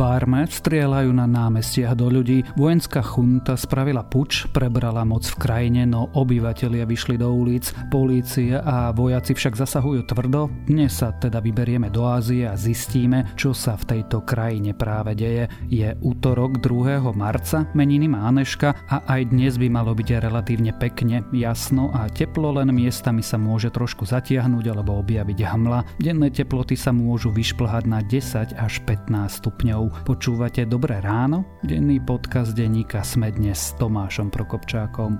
[0.00, 2.40] Barme strieľajú na námestiach do ľudí.
[2.56, 7.68] Vojenská chunta spravila puč, prebrala moc v krajine, no obyvatelia vyšli do ulic.
[7.92, 10.48] Polícia a vojaci však zasahujú tvrdo.
[10.64, 15.52] Dnes sa teda vyberieme do Ázie a zistíme, čo sa v tejto krajine práve deje.
[15.68, 17.12] Je útorok 2.
[17.12, 22.56] marca, meniny má Aneška a aj dnes by malo byť relatívne pekne, jasno a teplo,
[22.56, 26.00] len miestami sa môže trošku zatiahnuť alebo objaviť hmla.
[26.00, 29.89] Denné teploty sa môžu vyšplhať na 10 až 15 stupňov.
[29.90, 31.42] Počúvate Dobré ráno?
[31.66, 35.18] Denný podcast denníka Sme dnes s Tomášom Prokopčákom.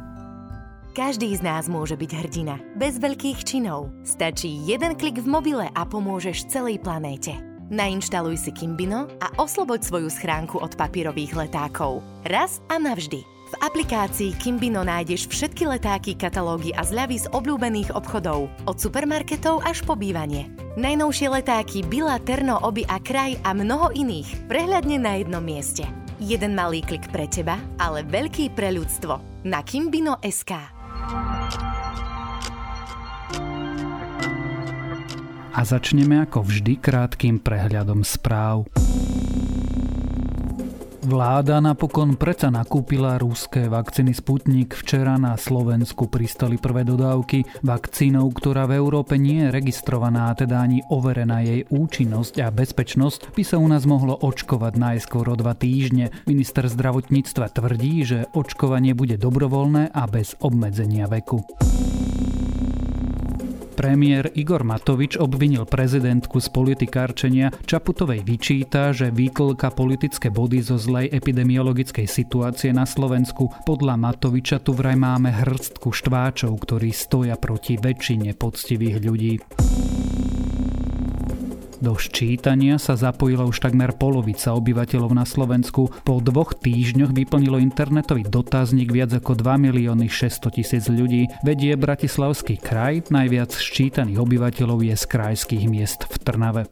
[0.94, 3.94] Každý z nás môže byť hrdina, bez veľkých činov.
[4.02, 7.38] Stačí jeden klik v mobile a pomôžeš celej planéte.
[7.70, 12.02] Nainštaluj si Kimbino a osloboď svoju schránku od papírových letákov.
[12.26, 13.39] Raz a navždy.
[13.50, 19.82] V aplikácii Kimbino nájdeš všetky letáky, katalógy a zľavy z obľúbených obchodov, od supermarketov až
[19.82, 20.54] po bývanie.
[20.78, 25.82] Najnovšie letáky Bila, Terno, Oby a Kraj a mnoho iných prehľadne na jednom mieste.
[26.22, 29.42] Jeden malý klik pre teba, ale veľký pre ľudstvo.
[29.42, 30.52] Na Kimbino.sk
[35.50, 38.70] A začneme ako vždy krátkým prehľadom správ.
[41.10, 44.78] Vláda napokon preca nakúpila rúské vakcíny Sputnik.
[44.78, 50.62] Včera na Slovensku pristali prvé dodávky vakcínou, ktorá v Európe nie je registrovaná a teda
[50.62, 55.58] ani overená jej účinnosť a bezpečnosť, by sa u nás mohlo očkovať najskôr o dva
[55.58, 56.14] týždne.
[56.30, 61.42] Minister zdravotníctva tvrdí, že očkovanie bude dobrovoľné a bez obmedzenia veku.
[63.80, 67.48] Premiér Igor Matovič obvinil prezidentku z politikárčenia.
[67.64, 73.48] Čaputovej vyčíta, že vyklka politické body zo zlej epidemiologickej situácie na Slovensku.
[73.64, 79.40] Podľa Matoviča tu vraj máme hrstku štváčov, ktorí stoja proti väčšine poctivých ľudí.
[81.80, 85.88] Do ščítania sa zapojila už takmer polovica obyvateľov na Slovensku.
[86.04, 91.32] Po dvoch týždňoch vyplnilo internetový dotazník viac ako 2 milióny 600 tisíc ľudí.
[91.40, 96.68] Vedie Bratislavský kraj, najviac ščítaných obyvateľov je z krajských miest v Trnave.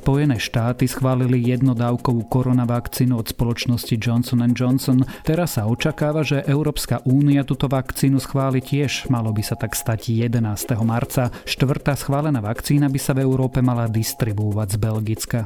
[0.00, 5.04] Spojené štáty schválili jednodávkovú koronavakcínu od spoločnosti Johnson Johnson.
[5.28, 9.12] Teraz sa očakáva, že Európska únia túto vakcínu schváli tiež.
[9.12, 10.40] Malo by sa tak stať 11.
[10.88, 11.28] marca.
[11.44, 15.40] Štvrtá schválená vakcína by sa v Európe mala distribuovať z Belgicka.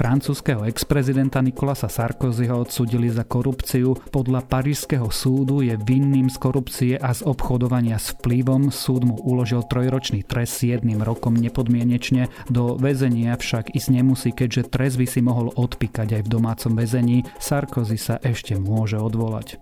[0.00, 3.92] Francúzského ex-prezidenta Nikolasa Sarkozyho odsudili za korupciu.
[4.08, 8.72] Podľa Parížského súdu je vinným z korupcie a z obchodovania s vplyvom.
[8.72, 12.32] Súd mu uložil trojročný trest s jedným rokom nepodmienečne.
[12.48, 17.28] Do väzenia však ísť nemusí, keďže trest by si mohol odpíkať aj v domácom väzení.
[17.36, 19.60] Sarkozy sa ešte môže odvolať.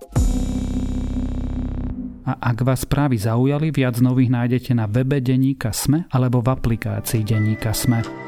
[2.31, 7.27] A ak vás správy zaujali, viac nových nájdete na webe Deníka Sme alebo v aplikácii
[7.27, 8.28] Deníka Sme.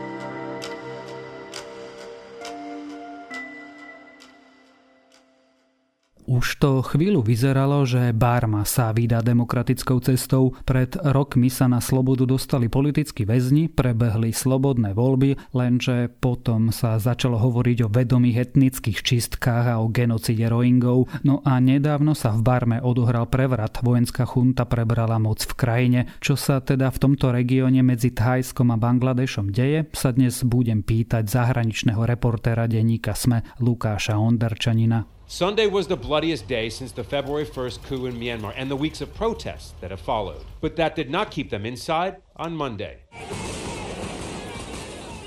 [6.31, 10.55] Už to chvíľu vyzeralo, že Barma sa vydá demokratickou cestou.
[10.63, 17.35] Pred rokmi sa na slobodu dostali politickí väzni, prebehli slobodné voľby, lenže potom sa začalo
[17.35, 21.11] hovoriť o vedomých etnických čistkách a o genocide Rohingov.
[21.27, 23.83] No a nedávno sa v Barme odohral prevrat.
[23.83, 26.01] Vojenská chunta prebrala moc v krajine.
[26.23, 31.27] Čo sa teda v tomto regióne medzi Thajskom a Bangladešom deje, sa dnes budem pýtať
[31.27, 35.19] zahraničného reportéra denníka SME Lukáša Onderčanina.
[35.31, 39.01] Sunday was the bloodiest day since the February 1st coup in Myanmar and the weeks
[39.01, 40.43] of protests that have followed.
[40.61, 42.99] But that did not keep them inside on Monday.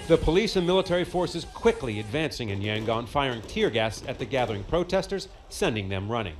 [0.10, 4.66] The police and military forces quickly advancing in Yangon, firing tear gas at the gathering
[4.66, 6.36] protesters, sending them running.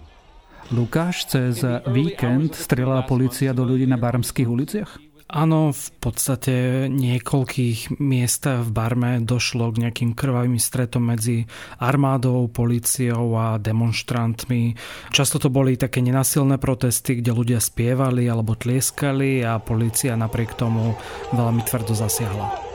[0.68, 5.13] Lukáš, cez víkend strelala policia do ľudí na barmských uliciach?
[5.32, 11.48] Áno, v podstate niekoľkých miestach v Barme došlo k nejakým krvavým stretom medzi
[11.80, 14.76] armádou, políciou a demonstrantmi.
[15.16, 20.94] Často to boli také nenasilné protesty, kde ľudia spievali alebo tlieskali a polícia napriek tomu
[21.32, 22.73] veľmi tvrdo zasiahla.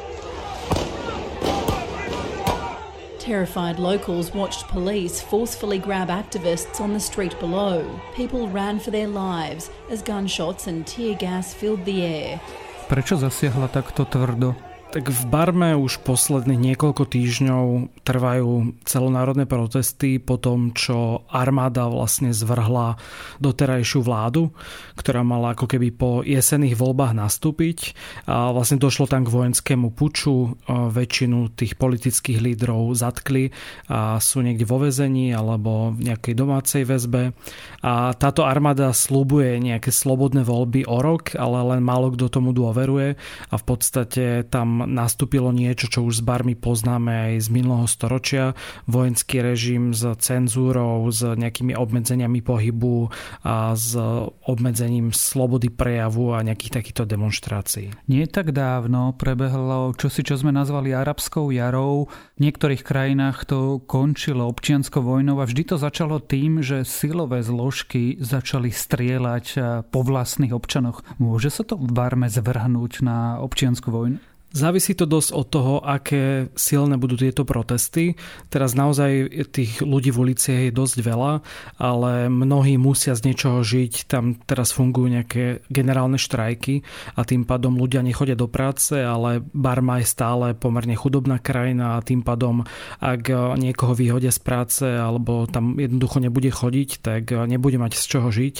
[3.28, 7.84] Terrified locals watched police forcefully grab activists on the street below.
[8.14, 12.40] People ran for their lives as gunshots and tear gas filled the air.
[12.88, 14.67] Prečo zasiahla takto tvrdo?
[14.88, 22.32] Tak v Barme už posledných niekoľko týždňov trvajú celonárodné protesty po tom, čo armáda vlastne
[22.32, 22.96] zvrhla
[23.36, 24.48] doterajšiu vládu,
[24.96, 27.92] ktorá mala ako keby po jesených voľbách nastúpiť.
[28.32, 33.52] A vlastne došlo tam k vojenskému puču, väčšinu tých politických lídrov zatkli
[33.92, 37.36] a sú niekde vo vezení alebo v nejakej domácej väzbe.
[37.84, 43.20] A táto armáda slúbuje nejaké slobodné voľby o rok, ale len málo kto tomu dôveruje
[43.52, 48.52] a v podstate tam nastúpilo niečo, čo už s barmi poznáme aj z minulého storočia.
[48.84, 53.10] Vojenský režim s cenzúrou, s nejakými obmedzeniami pohybu
[53.42, 53.96] a s
[54.44, 57.90] obmedzením slobody prejavu a nejakých takýchto demonstrácií.
[58.06, 62.12] Nie tak dávno prebehlo čosi, čo sme nazvali arabskou jarou.
[62.36, 68.20] V niektorých krajinách to končilo občianskou vojnou a vždy to začalo tým, že silové zložky
[68.20, 69.46] začali strieľať
[69.88, 71.00] po vlastných občanoch.
[71.16, 74.20] Môže sa to v Barme zvrhnúť na občiansku vojnu?
[74.48, 78.16] Závisí to dosť od toho, aké silné budú tieto protesty.
[78.48, 81.32] Teraz naozaj tých ľudí v uliciach je dosť veľa,
[81.76, 84.08] ale mnohí musia z niečoho žiť.
[84.08, 86.80] Tam teraz fungujú nejaké generálne štrajky
[87.12, 92.04] a tým pádom ľudia nechodia do práce, ale Barma je stále pomerne chudobná krajina a
[92.04, 92.64] tým pádom,
[93.04, 93.28] ak
[93.60, 98.56] niekoho vyhodia z práce alebo tam jednoducho nebude chodiť, tak nebude mať z čoho žiť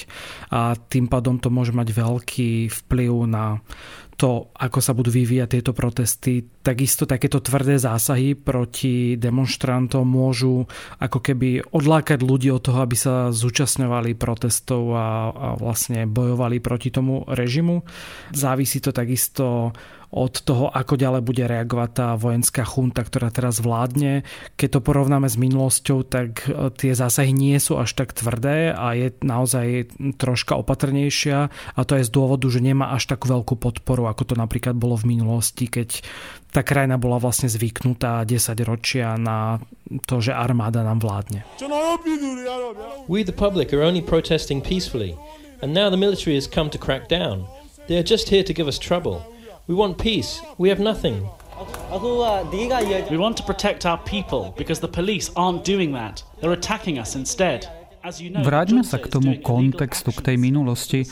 [0.53, 3.65] a tým pádom to môže mať veľký vplyv na
[4.19, 6.43] to, ako sa budú vyvíjať tieto protesty.
[6.43, 10.67] Takisto takéto tvrdé zásahy proti demonstrantom môžu
[10.99, 16.91] ako keby odlákať ľudí od toho, aby sa zúčastňovali protestov a, a vlastne bojovali proti
[16.91, 17.87] tomu režimu.
[18.35, 19.71] Závisí to takisto
[20.09, 24.25] od toho, ako ďalej bude reagovať tá vojenská chunta, ktorá teraz vládne.
[24.57, 28.97] Keď to porovnáme s minulosťou, tak e, tie zásahy nie sú až tak tvrdé a
[28.97, 34.09] je naozaj troška opatrnejšia a to je z dôvodu, že nemá až takú veľkú podporu,
[34.09, 36.01] ako to napríklad bolo v minulosti, keď
[36.49, 39.61] tá krajina bola vlastne zvyknutá 10 ročia na
[40.09, 41.45] to, že armáda nám vládne.
[43.13, 45.13] We the public are only protesting peacefully
[45.61, 47.45] and now the military has come to crack down.
[47.93, 49.21] They are just here to give us trouble.
[49.69, 50.41] We want peace.
[50.57, 51.29] We have nothing.
[51.93, 56.25] We want to protect our people because the police aren't doing that.
[56.41, 57.69] They're attacking us instead.
[58.25, 61.05] Vráťme sa k tomu kontextu, k tej minulosti.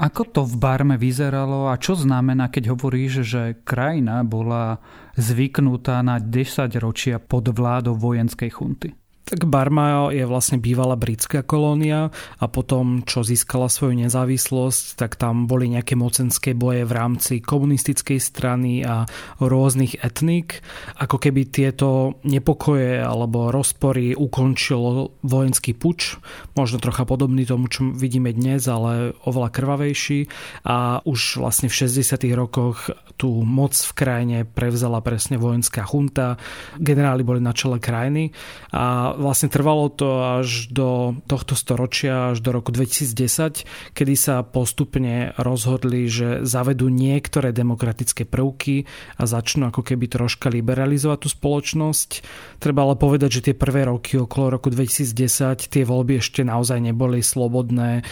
[0.00, 4.80] Ako to v Barme vyzeralo a čo znamená, keď hovoríš, že krajina bola
[5.20, 8.96] zvyknutá na 10 ročia pod vládou vojenskej chunty?
[9.24, 15.48] Tak Barma je vlastne bývalá britská kolónia a potom, čo získala svoju nezávislosť, tak tam
[15.48, 19.08] boli nejaké mocenské boje v rámci komunistickej strany a
[19.40, 20.60] rôznych etník.
[21.00, 26.20] Ako keby tieto nepokoje alebo rozpory ukončilo vojenský puč,
[26.52, 30.28] možno trocha podobný tomu, čo vidíme dnes, ale oveľa krvavejší.
[30.68, 32.28] A už vlastne v 60.
[32.36, 36.36] rokoch tú moc v krajine prevzala presne vojenská chunta.
[36.76, 38.28] Generáli boli na čele krajiny
[38.68, 45.36] a vlastne trvalo to až do tohto storočia, až do roku 2010, kedy sa postupne
[45.36, 48.88] rozhodli, že zavedú niektoré demokratické prvky
[49.20, 52.10] a začnú ako keby troška liberalizovať tú spoločnosť.
[52.58, 57.20] Treba ale povedať, že tie prvé roky okolo roku 2010 tie voľby ešte naozaj neboli
[57.20, 58.02] slobodné.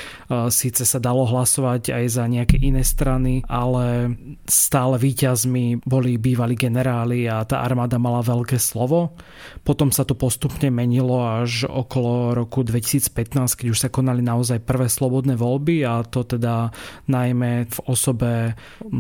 [0.53, 4.15] Síce sa dalo hlasovať aj za nejaké iné strany, ale
[4.45, 9.17] stále víťazmi boli bývalí generáli a tá armáda mala veľké slovo.
[9.65, 14.61] Potom sa to postupne menilo zmenilo až okolo roku 2015, keď už sa konali naozaj
[14.61, 16.69] prvé slobodné voľby a to teda
[17.09, 18.53] najmä v osobe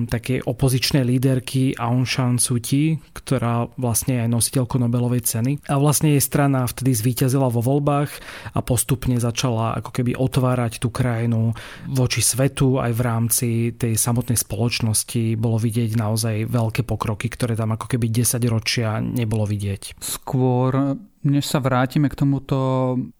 [0.08, 5.68] takej opozičnej líderky Aung San Suu Kyi, ktorá vlastne je aj nositeľkou Nobelovej ceny.
[5.68, 8.08] A vlastne jej strana vtedy zvíťazila vo voľbách
[8.56, 11.52] a postupne začala ako keby otvárať tú krajinu
[11.92, 17.76] voči svetu aj v rámci tej samotnej spoločnosti bolo vidieť naozaj veľké pokroky, ktoré tam
[17.76, 20.00] ako keby 10 ročia nebolo vidieť.
[20.00, 22.58] Skôr než sa vrátime k tomuto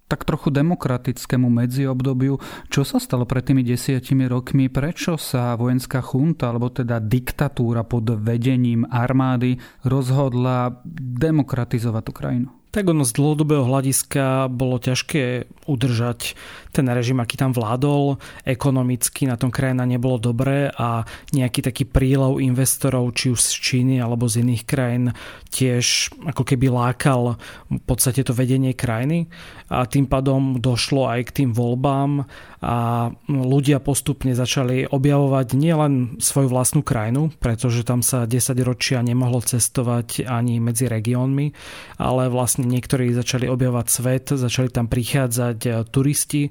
[0.07, 2.37] tak trochu demokratickému medziobdobiu,
[2.69, 8.21] čo sa stalo pred tými desiatimi rokmi, prečo sa vojenská chunta, alebo teda diktatúra pod
[8.21, 9.57] vedením armády
[9.89, 12.62] rozhodla demokratizovať tú krajinu?
[12.73, 16.33] Tak ono z dlhodobého hľadiska bolo ťažké udržať
[16.73, 18.17] ten režim, aký tam vládol.
[18.49, 21.05] Ekonomicky na tom krajina nebolo dobré a
[21.37, 25.13] nejaký taký prílov investorov, či už z Číny alebo z iných krajín,
[25.53, 27.37] tiež ako keby lákal
[27.69, 29.29] v podstate to vedenie krajiny
[29.69, 32.25] a tým pádom došlo aj k tým voľbám
[32.63, 39.45] a ľudia postupne začali objavovať nielen svoju vlastnú krajinu, pretože tam sa 10 ročia nemohlo
[39.45, 41.53] cestovať ani medzi regiónmi,
[42.01, 46.43] ale vlastne niektorí začali objavovať svet, začali tam prichádzať e, turisti,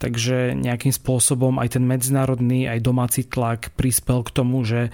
[0.00, 4.90] takže nejakým spôsobom aj ten medzinárodný, aj domáci tlak prispel k tomu, že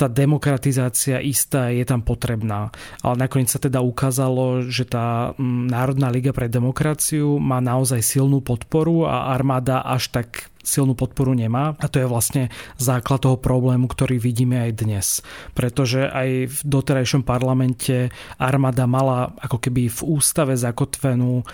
[0.00, 2.72] tá demokratizácia istá je tam potrebná.
[3.04, 9.04] Ale nakoniec sa teda ukázalo, že tá Národná liga pre demokraciu má naozaj silnú podporu
[9.04, 14.20] a armáda až tak silnú podporu nemá a to je vlastne základ toho problému, ktorý
[14.20, 15.06] vidíme aj dnes.
[15.52, 21.44] Pretože aj v doterajšom parlamente armáda mala ako keby v ústave zakotvenú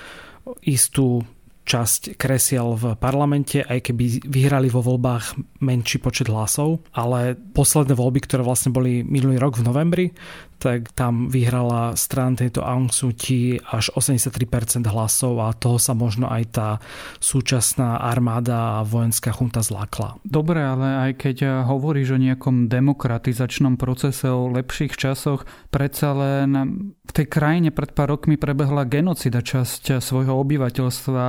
[0.63, 1.27] istú
[1.67, 8.23] časť kresiel v parlamente, aj keby vyhrali vo voľbách menší počet hlasov, ale posledné voľby,
[8.23, 10.07] ktoré vlastne boli minulý rok v novembri,
[10.57, 16.27] tak tam vyhrala stran tejto Aung Suu Kyi až 83% hlasov a toho sa možno
[16.33, 16.69] aj tá
[17.21, 20.19] súčasná armáda a vojenská chunta zlákla.
[20.25, 21.37] Dobre, ale aj keď
[21.69, 26.51] hovoríš o nejakom demokratizačnom procese, o lepších časoch, predsa len
[27.07, 31.25] v tej krajine pred pár rokmi prebehla genocida časť svojho obyvateľstva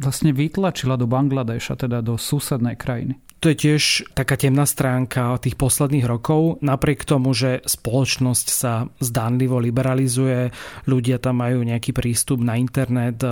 [0.00, 3.20] vlastne vytlačila do Bangladeša, teda do susednej krajiny.
[3.40, 6.60] To je tiež taká temná stránka tých posledných rokov.
[6.60, 10.52] Napriek tomu, že spoločnosť sa zdánlivo liberalizuje,
[10.84, 13.24] ľudia tam majú nejaký prístup na internet,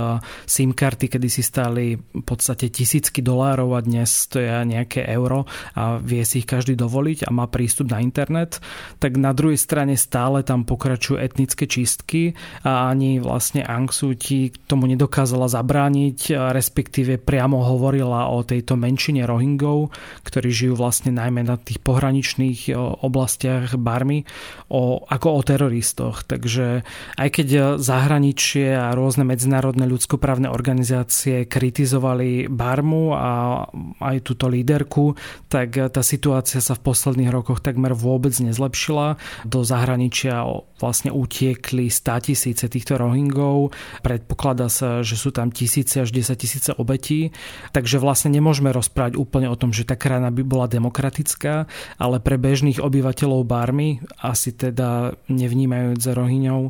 [0.49, 5.45] SIM karty, kedy si stáli v podstate tisícky dolárov a dnes to je nejaké euro
[5.77, 8.57] a vie si ich každý dovoliť a má prístup na internet,
[8.97, 12.33] tak na druhej strane stále tam pokračujú etnické čistky
[12.65, 14.17] a ani vlastne Aung Suu
[14.65, 21.57] tomu nedokázala zabrániť, respektíve priamo hovorila o tejto menšine Rohingov, ktorí žijú vlastne najmä na
[21.57, 24.23] tých pohraničných oblastiach Barmy,
[24.69, 26.23] o, ako o teroristoch.
[26.27, 26.83] Takže
[27.17, 27.47] aj keď
[27.81, 33.65] zahraničie a rôzne medzinárodné ľudskoprávne organizácie kritizovali Barmu a
[33.99, 35.17] aj túto líderku,
[35.49, 39.17] tak tá situácia sa v posledných rokoch takmer vôbec nezlepšila.
[39.47, 40.45] Do zahraničia
[40.77, 43.75] vlastne utiekli 100 tisíce týchto Rohingov.
[44.05, 47.33] Predpokladá sa, že sú tam tisíce až 10 tisíce obetí.
[47.73, 51.65] Takže vlastne nemôžeme rozprávať úplne o tom, že tá krajina by bola demokratická,
[51.97, 56.69] ale pre bežných obyvateľov Barmy, asi teda nevnímajúc Rohyňov,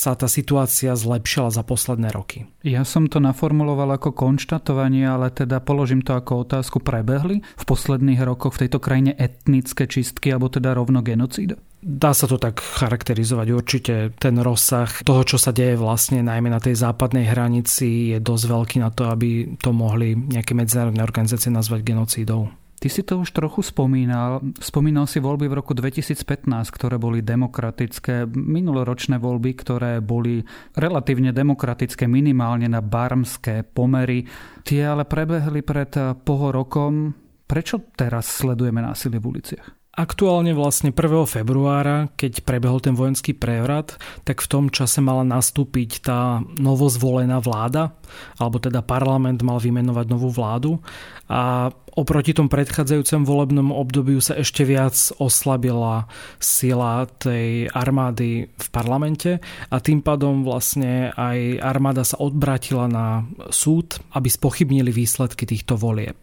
[0.00, 2.46] sa tá situácia zlepšila za posledné roky.
[2.62, 6.78] Ja som to naformuloval ako konštatovanie, ale teda položím to ako otázku.
[6.80, 11.60] Prebehli v posledných rokoch v tejto krajine etnické čistky alebo teda rovno genocída?
[11.80, 13.46] Dá sa to tak charakterizovať.
[13.56, 18.44] Určite ten rozsah toho, čo sa deje vlastne najmä na tej západnej hranici je dosť
[18.52, 22.52] veľký na to, aby to mohli nejaké medzinárodné organizácie nazvať genocídou.
[22.80, 24.40] Ty si to už trochu spomínal.
[24.60, 26.24] Spomínal si voľby v roku 2015,
[26.68, 28.28] ktoré boli demokratické.
[28.28, 30.40] Minuloročné voľby, ktoré boli
[30.76, 34.24] relatívne demokratické, minimálne na barmské pomery.
[34.64, 35.92] Tie ale prebehli pred
[36.24, 37.12] pol rokom.
[37.44, 39.79] Prečo teraz sledujeme násilie v uliciach?
[40.00, 41.28] Aktuálne vlastne 1.
[41.28, 47.92] februára, keď prebehol ten vojenský prevrat, tak v tom čase mala nastúpiť tá novozvolená vláda,
[48.40, 50.80] alebo teda parlament mal vymenovať novú vládu
[51.28, 56.06] a oproti tomu predchádzajúcemu volebnom obdobiu sa ešte viac oslabila
[56.38, 63.98] sila tej armády v parlamente a tým pádom vlastne aj armáda sa odbrátila na súd,
[64.14, 66.16] aby spochybnili výsledky týchto volieb.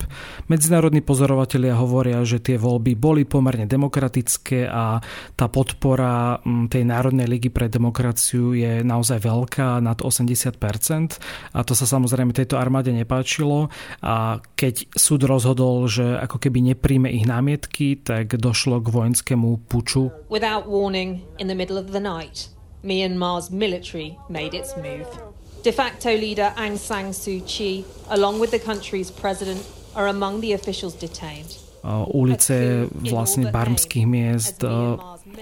[0.48, 5.04] Medzinárodní pozorovatelia hovoria, že tie voľby boli pomerne demokratické a
[5.36, 10.58] tá podpora mm, tej Národnej ligy pre demokraciu je naozaj veľká, nad 80%
[11.54, 13.70] a to sa samozrejme tejto armáde nepáčilo
[14.02, 19.66] a keď súd rozhodol rozhodol, že ako keby nepríjme ich námietky, tak došlo k vojenskému
[19.66, 20.14] puču.
[20.30, 22.54] Without warning, in the middle of the night,
[22.86, 25.10] Myanmar's military made its move.
[25.66, 27.84] De facto leader Aung San Suu Kyi,
[28.14, 29.60] along with the country's president,
[29.98, 31.58] are among the officials detained.
[32.14, 34.60] Ulice vlastne barmských miest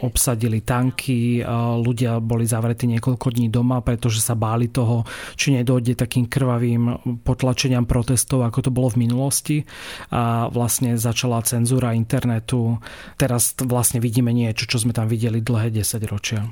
[0.02, 1.46] obsadili tanky,
[1.80, 5.08] ľudia boli zavretí niekoľko dní doma, pretože sa báli toho,
[5.40, 9.58] či nedojde takým krvavým potlačeniam protestov, ako to bolo v minulosti
[10.12, 12.82] a vlastne začala cenzúra internetu.
[13.16, 16.44] Teraz vlastne vidíme niečo, čo sme tam videli dlhé 10 ročia.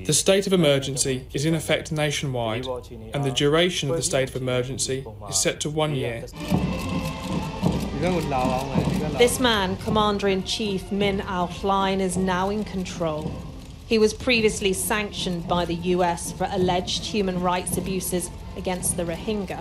[0.00, 2.66] The state of emergency is in effect nationwide
[3.14, 6.24] and the duration of the state of emergency is set to one year.
[9.18, 13.32] This man, Commander in Chief Min Aung Hlaing, is now in control.
[13.86, 19.60] He was previously sanctioned by the US for alleged human rights abuses against the Rohingya.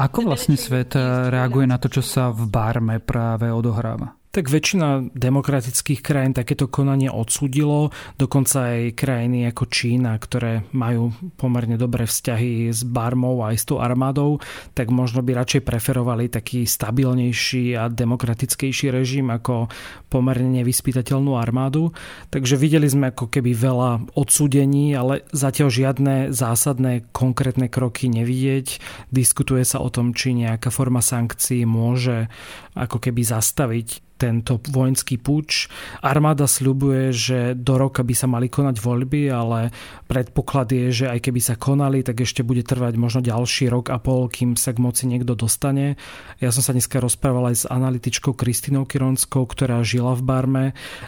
[0.00, 4.19] Ako vlastne svet eh, reaguje na to, čo sa v Barme práve odohráva?
[4.30, 11.74] Tak väčšina demokratických krajín takéto konanie odsúdilo, dokonca aj krajiny ako Čína, ktoré majú pomerne
[11.74, 14.38] dobré vzťahy s Barmou aj s tou armádou,
[14.78, 19.66] tak možno by radšej preferovali taký stabilnejší a demokratickejší režim ako
[20.06, 21.90] pomerne nevyspytateľnú armádu.
[22.30, 28.78] Takže videli sme ako keby veľa odsúdení, ale zatiaľ žiadne zásadné konkrétne kroky nevidieť.
[29.10, 32.30] Diskutuje sa o tom, či nejaká forma sankcií môže
[32.78, 35.72] ako keby zastaviť tento vojenský puč.
[36.04, 39.72] Armáda sľubuje, že do roka by sa mali konať voľby, ale
[40.04, 43.96] predpoklad je, že aj keby sa konali, tak ešte bude trvať možno ďalší rok a
[43.96, 45.96] pol, kým sa k moci niekto dostane.
[46.44, 50.66] Ja som sa dneska rozprával aj s analytičkou Kristinou Kironskou, ktorá žila v Barme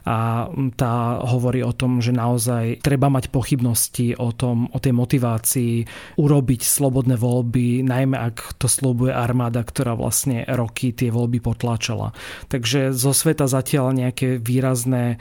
[0.09, 0.49] a
[0.81, 5.75] tá hovorí o tom, že naozaj treba mať pochybnosti o, tom, o tej motivácii
[6.17, 12.15] urobiť slobodné voľby, najmä ak to slúbuje armáda, ktorá vlastne roky tie voľby potláčala.
[12.47, 15.19] Takže zo sveta zatiaľ nejaké výrazné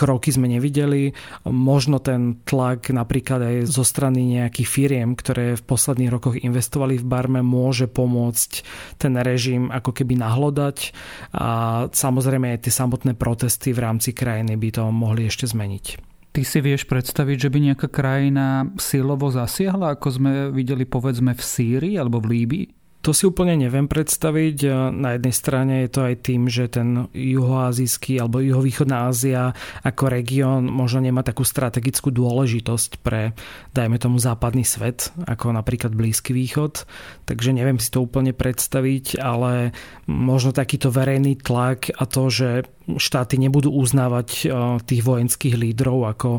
[0.00, 1.12] kroky sme nevideli.
[1.44, 7.04] Možno ten tlak napríklad aj zo strany nejakých firiem, ktoré v posledných rokoch investovali v
[7.04, 8.64] Barme, môže pomôcť
[8.96, 10.96] ten režim ako keby nahlodať
[11.36, 16.08] a samozrejme aj tie samotné protesty v rámci krajiny by to mohli ešte zmeniť.
[16.30, 21.42] Ty si vieš predstaviť, že by nejaká krajina silovo zasiahla, ako sme videli povedzme v
[21.42, 22.79] Sýrii alebo v Líbii?
[23.00, 24.68] To si úplne neviem predstaviť.
[24.92, 30.68] Na jednej strane je to aj tým, že ten juhoazijský alebo juhovýchodná Ázia ako región
[30.68, 33.32] možno nemá takú strategickú dôležitosť pre,
[33.72, 36.84] dajme tomu, západný svet, ako napríklad Blízky východ.
[37.24, 39.72] Takže neviem si to úplne predstaviť, ale
[40.04, 44.44] možno takýto verejný tlak a to, že štáty nebudú uznávať e,
[44.82, 46.30] tých vojenských lídrov ako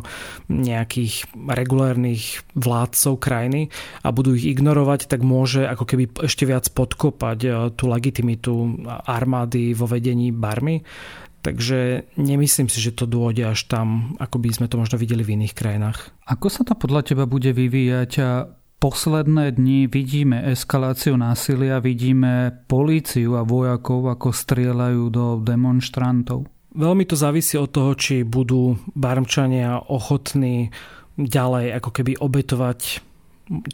[0.51, 3.71] nejakých regulérnych vládcov krajiny
[4.03, 8.75] a budú ich ignorovať, tak môže ako keby ešte viac podkopať e, tú legitimitu
[9.07, 10.83] armády vo vedení Barmy.
[11.41, 15.41] Takže nemyslím si, že to dôjde až tam, ako by sme to možno videli v
[15.41, 16.13] iných krajinách.
[16.29, 18.45] Ako sa to podľa teba bude vyvíjať a
[18.77, 26.45] posledné dni vidíme eskaláciu násilia, vidíme políciu a vojakov, ako strieľajú do demonstrantov.
[26.77, 30.69] Veľmi to závisí od toho, či budú barmčania ochotní
[31.17, 33.10] ďalej ako keby obetovať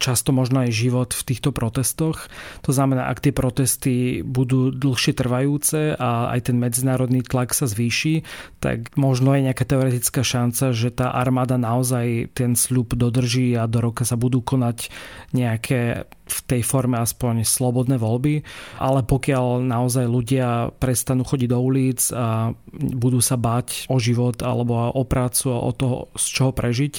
[0.01, 2.27] často možno aj život v týchto protestoch.
[2.65, 8.25] To znamená, ak tie protesty budú dlhšie trvajúce a aj ten medzinárodný tlak sa zvýši,
[8.57, 13.79] tak možno je nejaká teoretická šanca, že tá armáda naozaj ten sľub dodrží a do
[13.79, 14.89] roka sa budú konať
[15.31, 18.43] nejaké v tej forme aspoň slobodné voľby,
[18.77, 24.91] ale pokiaľ naozaj ľudia prestanú chodiť do ulic a budú sa báť o život alebo
[24.91, 26.93] o prácu a o toho, z čoho prežiť,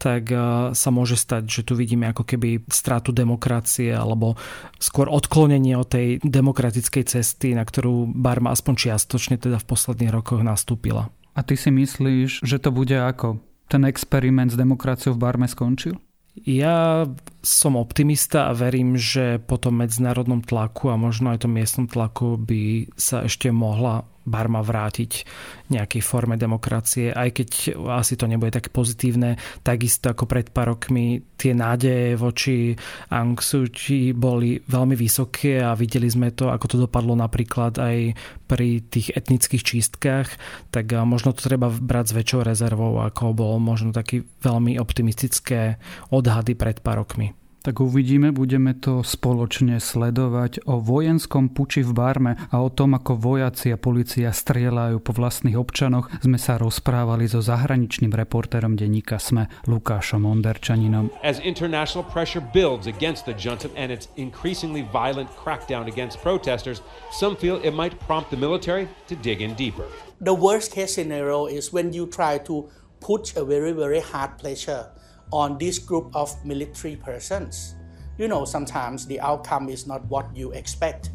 [0.00, 0.32] tak
[0.72, 4.40] sa môže stať, že tu vidíme ako keby stratu demokracie alebo
[4.80, 10.40] skôr odklonenie od tej demokratickej cesty, na ktorú Barma aspoň čiastočne teda v posledných rokoch
[10.40, 11.12] nastúpila.
[11.36, 13.38] A ty si myslíš, že to bude ako?
[13.70, 15.94] Ten experiment s demokraciou v Barme skončil?
[16.42, 17.04] Ja
[17.40, 22.36] som optimista a verím, že po tom medzinárodnom tlaku a možno aj tom miestnom tlaku
[22.36, 25.24] by sa ešte mohla Barma vrátiť
[25.72, 27.48] nejakej forme demokracie, aj keď
[27.96, 29.40] asi to nebude tak pozitívne.
[29.64, 32.76] Takisto ako pred pár rokmi tie nádeje voči
[33.10, 33.64] Aung Suu
[34.12, 38.12] boli veľmi vysoké a videli sme to, ako to dopadlo napríklad aj
[38.44, 40.28] pri tých etnických čistkách,
[40.68, 45.80] tak možno to treba brať s väčšou rezervou, ako bolo možno taký veľmi optimistické
[46.12, 47.29] odhady pred pár rokmi.
[47.60, 53.20] Tak uvidíme, budeme to spoločne sledovať o vojenskom puči v Barme a o tom, ako
[53.20, 59.52] vojaci a policia strieľajú po vlastných občanoch, sme sa rozprávali so zahraničným reportérom denníka SME
[59.68, 61.12] Lukášom Onderčaninom.
[61.20, 66.80] As international pressure builds against the junta and its increasingly violent crackdown against protesters,
[67.12, 69.84] some feel it might prompt the military to dig in deeper.
[70.24, 72.72] The worst case scenario is when you try to
[73.04, 74.88] put a very, very hard pressure
[75.32, 77.74] on this group of military persons.
[78.18, 81.10] You know, sometimes the outcome is not what you expect.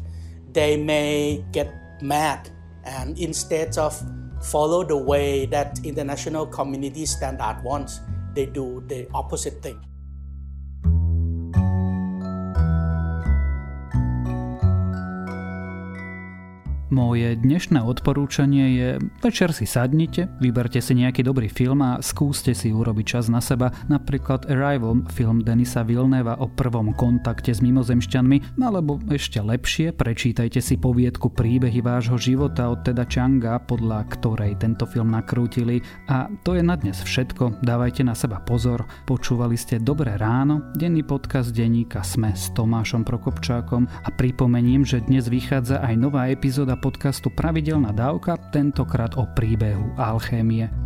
[0.52, 2.50] They may get mad
[2.84, 4.00] and instead of
[4.42, 8.00] follow the way that international community standard wants,
[8.34, 9.80] they do the opposite thing.
[16.96, 18.88] Moje dnešné odporúčanie je
[19.20, 23.68] večer si sadnite, vyberte si nejaký dobrý film a skúste si urobiť čas na seba,
[23.92, 30.80] napríklad Arrival, film Denisa Vilneva o prvom kontakte s mimozemšťanmi, alebo ešte lepšie, prečítajte si
[30.80, 35.84] poviedku príbehy vášho života od Teda Changa, podľa ktorej tento film nakrútili.
[36.08, 41.04] A to je na dnes všetko, dávajte na seba pozor, počúvali ste Dobré ráno, denný
[41.04, 43.84] podcast denníka Sme s Tomášom Prokopčákom.
[43.84, 50.85] A pripomením, že dnes vychádza aj nová epizóda podcastu Pravidelná dávka, tentokrát o príbehu alchémie.